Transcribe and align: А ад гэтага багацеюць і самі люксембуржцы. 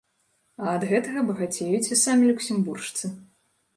А 0.63 0.71
ад 0.77 0.85
гэтага 0.93 1.19
багацеюць 1.29 1.91
і 1.97 2.01
самі 2.05 2.23
люксембуржцы. 2.33 3.05